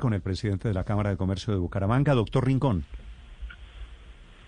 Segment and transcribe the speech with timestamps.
[0.00, 2.84] con el presidente de la Cámara de Comercio de Bucaramanga, doctor Rincón.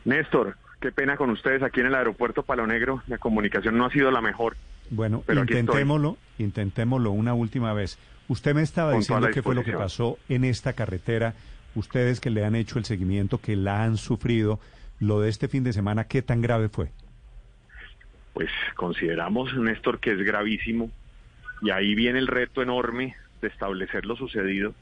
[0.05, 3.03] Néstor, qué pena con ustedes aquí en el aeropuerto Palo Negro.
[3.07, 4.57] La comunicación no ha sido la mejor.
[4.91, 7.99] Bueno, intentémoslo, intentémoslo una última vez.
[8.29, 11.35] Usted me estaba diciendo qué fue lo que pasó en esta carretera.
[11.75, 14.61] Ustedes que le han hecho el seguimiento, que la han sufrido,
[15.01, 16.91] lo de este fin de semana, ¿qué tan grave fue?
[18.35, 20.91] Pues consideramos, Néstor, que es gravísimo.
[21.62, 24.75] Y ahí viene el reto enorme de establecer lo sucedido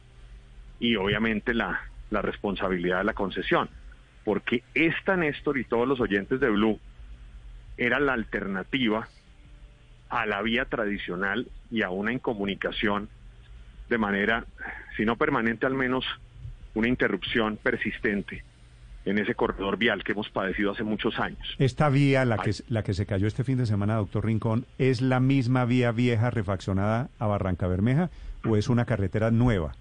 [0.81, 1.81] y obviamente la,
[2.11, 3.69] la responsabilidad de la concesión.
[4.25, 6.81] Porque esta, Néstor, y todos los oyentes de Blue,
[7.77, 9.09] era la alternativa
[10.09, 13.09] a la vía tradicional y a una incomunicación
[13.89, 14.45] de manera,
[14.97, 16.05] si no permanente, al menos
[16.75, 18.45] una interrupción persistente
[19.05, 21.57] en ese corredor vial que hemos padecido hace muchos años.
[21.59, 25.01] Esta vía, la que, la que se cayó este fin de semana, doctor Rincón, ¿es
[25.01, 28.11] la misma vía vieja refaccionada a Barranca Bermeja
[28.45, 29.73] o es una carretera nueva?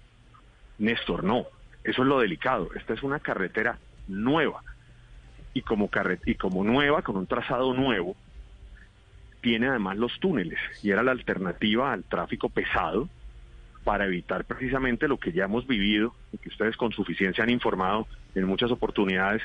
[0.80, 1.46] Néstor, no.
[1.84, 2.68] Eso es lo delicado.
[2.74, 3.78] Esta es una carretera
[4.08, 4.62] nueva.
[5.54, 5.88] Y como,
[6.26, 8.16] y como nueva, con un trazado nuevo,
[9.40, 10.58] tiene además los túneles.
[10.82, 13.08] Y era la alternativa al tráfico pesado
[13.84, 18.06] para evitar precisamente lo que ya hemos vivido y que ustedes con suficiencia han informado
[18.34, 19.42] en muchas oportunidades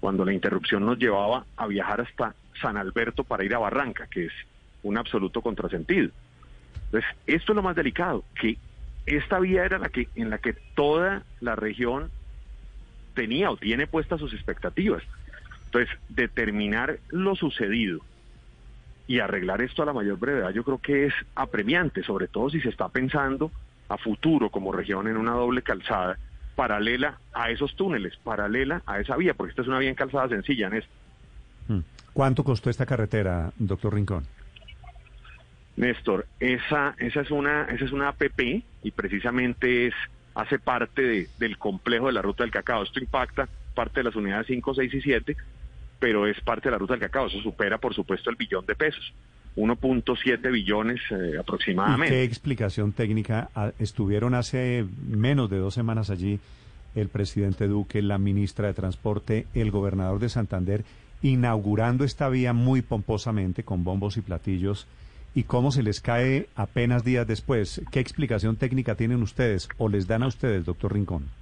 [0.00, 4.26] cuando la interrupción nos llevaba a viajar hasta San Alberto para ir a Barranca, que
[4.26, 4.32] es
[4.82, 6.10] un absoluto contrasentido.
[6.86, 8.56] Entonces, esto es lo más delicado, que
[9.06, 12.10] esta vía era la que en la que toda la región
[13.14, 15.02] tenía o tiene puestas sus expectativas.
[15.66, 18.00] Entonces, determinar lo sucedido
[19.06, 22.60] y arreglar esto a la mayor brevedad yo creo que es apremiante, sobre todo si
[22.60, 23.50] se está pensando
[23.88, 26.18] a futuro como región en una doble calzada
[26.54, 30.28] paralela a esos túneles, paralela a esa vía, porque esta es una vía en calzada
[30.28, 30.84] sencilla, en
[31.68, 31.80] mm.
[32.12, 34.26] ¿Cuánto costó esta carretera, doctor Rincón?
[35.76, 39.94] Néstor, esa, esa es una, esa es una APP y precisamente es,
[40.34, 42.82] hace parte del complejo de la ruta del cacao.
[42.82, 45.36] Esto impacta parte de las unidades 5, 6 y 7,
[45.98, 47.26] pero es parte de la ruta del cacao.
[47.26, 49.12] Eso supera, por supuesto, el billón de pesos.
[49.56, 52.14] 1.7 billones eh, aproximadamente.
[52.14, 56.40] ¿Qué explicación técnica ah, estuvieron hace menos de dos semanas allí
[56.94, 60.84] el presidente Duque, la ministra de Transporte, el gobernador de Santander,
[61.22, 64.86] inaugurando esta vía muy pomposamente con bombos y platillos?
[65.34, 67.82] Y cómo se les cae apenas días después.
[67.90, 71.41] ¿Qué explicación técnica tienen ustedes o les dan a ustedes, doctor Rincón?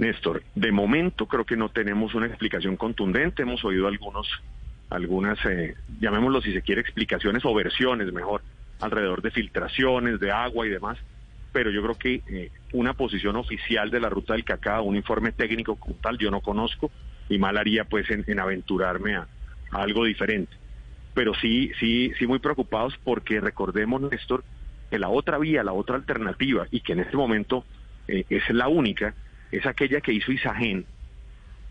[0.00, 3.42] Néstor, de momento creo que no tenemos una explicación contundente.
[3.42, 4.26] Hemos oído algunos,
[4.88, 8.40] algunas, eh, llamémoslo si se quiere, explicaciones o versiones mejor,
[8.80, 10.96] alrededor de filtraciones de agua y demás.
[11.52, 15.32] Pero yo creo que eh, una posición oficial de la ruta del cacao, un informe
[15.32, 16.90] técnico como tal, yo no conozco
[17.28, 19.26] y mal haría pues en, aventurarme a,
[19.70, 20.52] algo diferente.
[21.12, 24.44] Pero sí, sí, sí muy preocupados porque recordemos, Néstor,
[24.88, 27.66] que la otra vía, la otra alternativa y que en este momento
[28.08, 29.14] eh, es la única,
[29.52, 30.86] es aquella que hizo Isagen,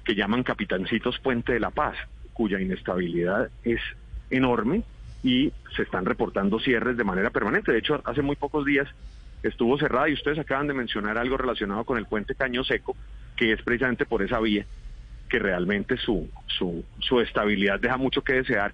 [0.03, 1.97] que llaman Capitancitos Puente de la Paz,
[2.33, 3.81] cuya inestabilidad es
[4.29, 4.83] enorme
[5.23, 7.71] y se están reportando cierres de manera permanente.
[7.71, 8.87] De hecho, hace muy pocos días
[9.43, 12.95] estuvo cerrada y ustedes acaban de mencionar algo relacionado con el puente Caño Seco,
[13.35, 14.65] que es precisamente por esa vía
[15.29, 18.73] que realmente su, su, estabilidad deja mucho que desear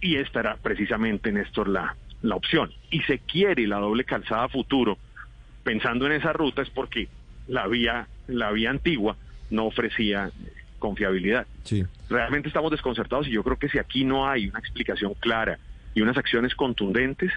[0.00, 2.72] y esta era precisamente, Néstor, la, la opción.
[2.90, 4.98] Y se quiere la doble calzada futuro,
[5.64, 7.08] pensando en esa ruta, es porque
[7.48, 9.16] la vía, la vía antigua
[9.50, 10.30] no ofrecía
[10.78, 11.46] confiabilidad.
[11.64, 11.84] Sí.
[12.08, 15.58] Realmente estamos desconcertados y yo creo que si aquí no hay una explicación clara
[15.94, 17.32] y unas acciones contundentes,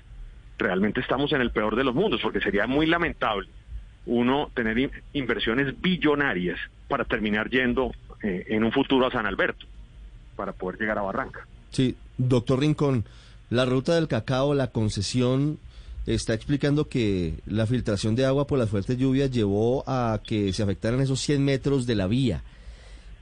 [0.58, 3.50] realmente estamos en el peor de los mundos, porque sería muy lamentable
[4.06, 7.92] uno tener inversiones billonarias para terminar yendo
[8.24, 9.66] eh, en un futuro a San Alberto,
[10.36, 11.48] para poder llegar a Barranca.
[11.72, 13.06] Sí, doctor Rincón,
[13.50, 15.60] la ruta del cacao, la concesión
[16.14, 20.64] está explicando que la filtración de agua por las fuertes lluvias llevó a que se
[20.64, 22.44] afectaran esos 100 metros de la vía.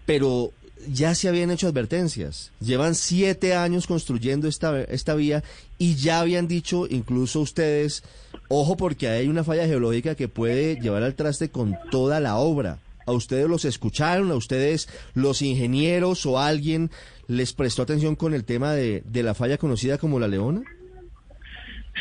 [0.05, 0.53] Pero
[0.87, 2.51] ya se habían hecho advertencias.
[2.59, 5.43] Llevan siete años construyendo esta, esta vía
[5.77, 8.03] y ya habían dicho, incluso ustedes,
[8.47, 12.79] ojo porque hay una falla geológica que puede llevar al traste con toda la obra.
[13.05, 14.31] ¿A ustedes los escucharon?
[14.31, 16.91] ¿A ustedes los ingenieros o alguien
[17.27, 20.63] les prestó atención con el tema de, de la falla conocida como la Leona?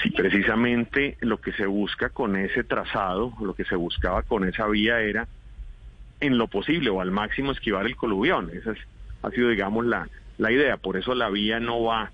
[0.02, 4.66] Sí, precisamente lo que se busca con ese trazado, lo que se buscaba con esa
[4.68, 5.26] vía era
[6.20, 8.50] en lo posible o al máximo esquivar el coluvión.
[8.52, 8.74] Esa
[9.22, 10.76] ha sido, digamos, la, la idea.
[10.76, 12.12] Por eso la vía no va,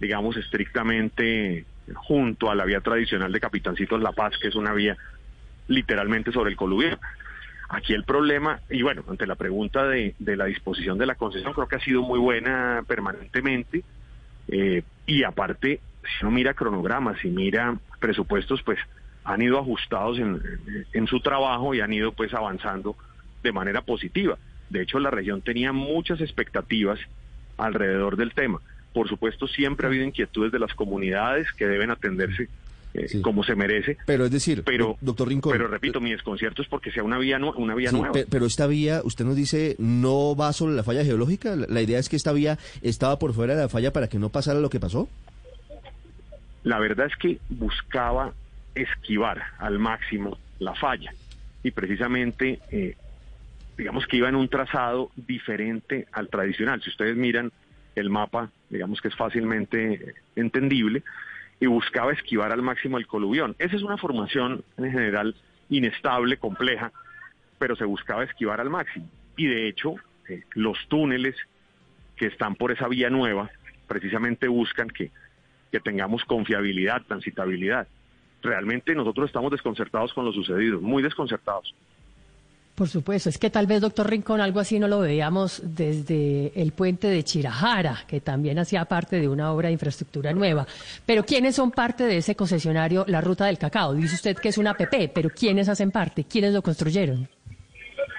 [0.00, 1.64] digamos, estrictamente
[1.94, 4.96] junto a la vía tradicional de Capitancitos La Paz, que es una vía
[5.68, 6.98] literalmente sobre el coluvión.
[7.68, 11.54] Aquí el problema, y bueno, ante la pregunta de, de la disposición de la concesión,
[11.54, 13.82] creo que ha sido muy buena permanentemente.
[14.48, 18.78] Eh, y aparte, si uno mira cronogramas y mira presupuestos, pues
[19.24, 20.40] han ido ajustados en,
[20.92, 22.96] en su trabajo y han ido pues avanzando
[23.42, 24.38] de manera positiva.
[24.70, 26.98] De hecho, la región tenía muchas expectativas
[27.58, 28.60] alrededor del tema.
[28.92, 32.48] Por supuesto, siempre ha habido inquietudes de las comunidades que deben atenderse
[32.94, 33.96] eh, como se merece.
[34.04, 35.52] Pero es decir, pero, doctor Rincón.
[35.52, 38.12] Pero repito, mi desconcierto es porque sea una vía, una vía nueva.
[38.28, 41.56] Pero esta vía, usted nos dice, no va sobre la falla geológica.
[41.56, 44.28] La, idea es que esta vía estaba por fuera de la falla para que no
[44.28, 45.08] pasara lo que pasó.
[46.64, 48.32] La verdad es que buscaba
[48.74, 51.12] esquivar al máximo la falla.
[51.62, 52.96] Y precisamente eh,
[53.76, 56.82] digamos que iba en un trazado diferente al tradicional.
[56.82, 57.52] Si ustedes miran
[57.94, 61.02] el mapa, digamos que es fácilmente entendible,
[61.60, 63.54] y buscaba esquivar al máximo el coluvión.
[63.58, 65.36] Esa es una formación en general
[65.68, 66.92] inestable, compleja,
[67.58, 69.08] pero se buscaba esquivar al máximo.
[69.36, 69.94] Y de hecho,
[70.28, 71.36] eh, los túneles
[72.16, 73.50] que están por esa vía nueva
[73.86, 75.10] precisamente buscan que,
[75.72, 77.88] que tengamos confiabilidad, transitabilidad.
[78.42, 81.74] Realmente nosotros estamos desconcertados con lo sucedido, muy desconcertados.
[82.74, 86.72] Por supuesto, es que tal vez, doctor Rincón, algo así no lo veíamos desde el
[86.72, 90.66] puente de Chirajara, que también hacía parte de una obra de infraestructura nueva.
[91.04, 93.94] Pero ¿quiénes son parte de ese concesionario, la Ruta del Cacao?
[93.94, 96.24] Dice usted que es una PP, pero ¿quiénes hacen parte?
[96.24, 97.28] ¿Quiénes lo construyeron?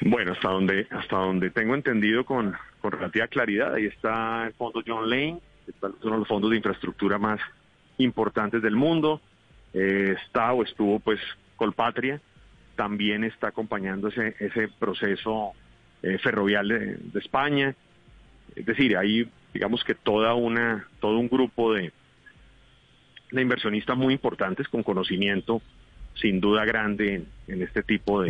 [0.02, 4.84] Bueno, hasta donde, hasta donde tengo entendido con, con relativa claridad, ahí está el fondo
[4.86, 5.40] John Lane,
[5.80, 7.40] son uno de los fondos de infraestructura más
[7.98, 9.22] importantes del mundo.
[9.74, 11.20] Eh, está o estuvo pues
[11.56, 12.22] Colpatria
[12.76, 15.52] también está acompañando ese, ese proceso
[16.02, 17.76] eh, ferrovial de, España.
[18.56, 21.92] Es decir, hay, digamos que toda una, todo un grupo de,
[23.32, 25.62] de inversionistas muy importantes con conocimiento
[26.16, 28.30] sin duda grande en, este tipo de,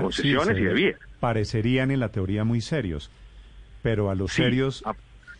[0.00, 1.00] concesiones y de vías.
[1.20, 3.10] Parecerían en la teoría muy serios,
[3.82, 4.82] pero a los serios,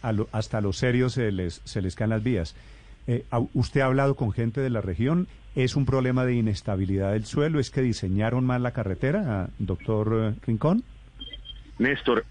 [0.02, 2.54] hasta a los serios se les, se les caen las vías.
[3.06, 3.24] Eh,
[3.54, 5.28] ¿Usted ha hablado con gente de la región?
[5.54, 7.58] ¿Es un problema de inestabilidad del suelo?
[7.58, 10.84] ¿Es que diseñaron mal la carretera, doctor eh, Rincón?
[11.78, 12.24] Néstor,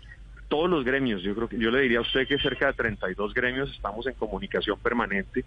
[0.47, 3.33] todos los gremios, yo creo que yo le diría a usted que cerca de 32
[3.33, 5.43] gremios estamos en comunicación permanente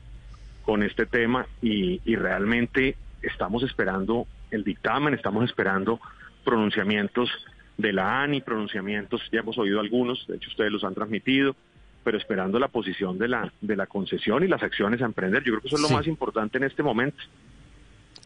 [0.65, 6.01] con este tema y realmente estamos esperando el dictamen, estamos esperando
[6.45, 7.31] pronunciamientos
[7.77, 11.57] de la ANI, pronunciamientos, ya hemos oído algunos, de hecho ustedes los han transmitido,
[12.03, 15.43] pero esperando la posición de la, de la concesión y las acciones a emprender.
[15.43, 17.23] Yo creo que eso es lo más importante en este momento.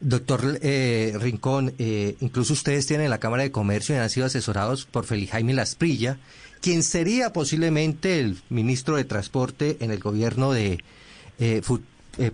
[0.00, 4.86] Doctor eh, Rincón, eh, incluso ustedes tienen la Cámara de Comercio y han sido asesorados
[4.86, 6.18] por Feliz Jaime Lasprilla,
[6.60, 10.82] quien sería posiblemente el ministro de Transporte en el gobierno de
[11.38, 11.62] eh,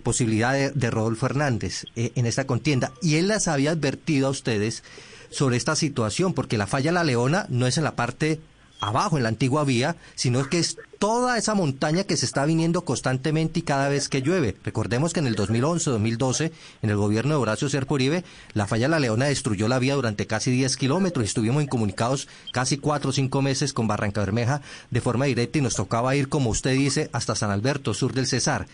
[0.03, 2.91] posibilidad de, de, Rodolfo Hernández en esta contienda.
[3.01, 4.83] Y él las había advertido a ustedes
[5.29, 8.39] sobre esta situación, porque la falla La Leona no es en la parte
[8.81, 12.83] abajo en la antigua vía, sino que es toda esa montaña que se está viniendo
[12.83, 14.55] constantemente y cada vez que llueve.
[14.63, 18.23] Recordemos que en el 2011-2012, en el gobierno de Horacio Serpo Uribe,
[18.53, 22.77] la falla La Leona destruyó la vía durante casi 10 kilómetros y estuvimos incomunicados casi
[22.77, 26.49] 4 o 5 meses con Barranca Bermeja de forma directa y nos tocaba ir, como
[26.49, 28.65] usted dice, hasta San Alberto, sur del Cesar.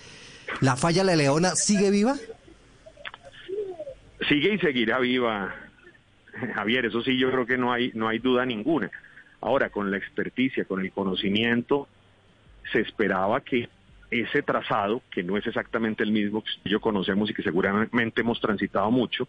[0.61, 2.15] ¿La falla La Leona sigue viva?
[4.27, 5.53] Sigue y seguirá viva,
[6.55, 8.89] Javier, eso sí, yo creo que no hay, no hay duda ninguna.
[9.41, 11.87] Ahora, con la experticia, con el conocimiento,
[12.71, 13.69] se esperaba que
[14.09, 18.39] ese trazado, que no es exactamente el mismo que yo conocemos y que seguramente hemos
[18.39, 19.27] transitado mucho,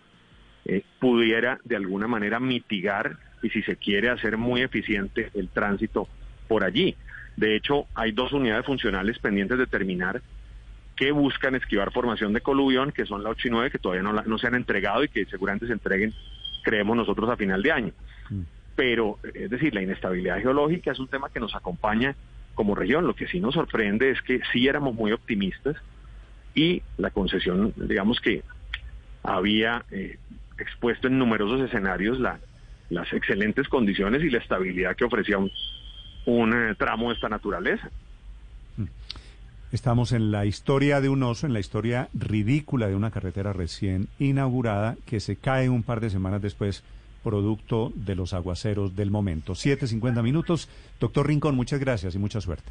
[0.65, 6.09] eh, pudiera de alguna manera mitigar y si se quiere hacer muy eficiente el tránsito
[6.47, 6.97] por allí.
[7.37, 10.21] De hecho, hay dos unidades funcionales pendientes de terminar
[10.97, 14.13] que buscan esquivar formación de coluvión, que son la 8 y 9, que todavía no,
[14.13, 16.13] no se han entregado y que seguramente se entreguen,
[16.65, 17.93] creemos nosotros, a final de año.
[18.79, 22.15] Mm pero es decir, la inestabilidad geológica es un tema que nos acompaña
[22.55, 23.09] como región.
[23.09, 25.75] Lo que sí nos sorprende es que sí éramos muy optimistas
[26.55, 28.45] y la concesión, digamos que
[29.25, 30.17] había eh,
[30.61, 32.39] expuesto en numerosos escenarios la,
[32.89, 35.51] las excelentes condiciones y la estabilidad que ofrecía un,
[36.55, 37.91] eh, tramo de esta naturaleza.
[39.73, 44.07] Estamos en la historia de un oso, en la historia ridícula de una carretera recién
[44.21, 46.85] inaugurada que se cae un par de semanas después
[47.23, 49.53] producto de los aguaceros del momento.
[49.55, 50.69] 7.50 minutos.
[51.01, 52.71] Doctor Rincón, muchas gracias y mucha suerte.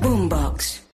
[0.01, 0.81] Boombox.